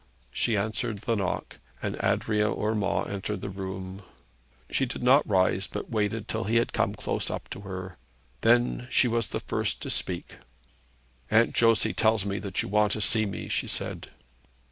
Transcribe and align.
She 0.31 0.57
answered 0.57 1.01
the 1.01 1.13
knock, 1.15 1.59
and 1.79 1.95
Adrian 2.03 2.53
Urmand 2.59 3.11
entered 3.11 3.41
the 3.41 3.51
room. 3.51 4.01
She 4.71 4.87
did 4.87 5.03
not 5.03 5.29
rise, 5.29 5.67
but 5.67 5.91
waited 5.91 6.27
till 6.27 6.45
he 6.45 6.55
had 6.55 6.73
come 6.73 6.95
close 6.95 7.29
up 7.29 7.47
to 7.51 7.59
her. 7.61 7.97
Then 8.41 8.87
she 8.89 9.07
was 9.07 9.27
the 9.27 9.39
first 9.39 9.79
to 9.83 9.91
speak. 9.91 10.37
'Aunt 11.29 11.53
Josey 11.53 11.93
tells 11.93 12.25
me 12.25 12.39
that 12.39 12.63
you 12.63 12.67
want 12.67 12.93
to 12.93 12.99
see 13.01 13.27
me,' 13.27 13.47
she 13.47 13.67
said. 13.67 14.09